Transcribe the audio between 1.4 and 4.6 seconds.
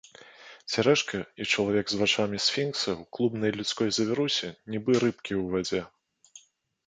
і чалавек з вачыма сфінкса ў клубнай людской завірусе,